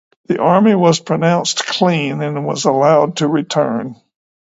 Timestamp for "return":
3.27-3.97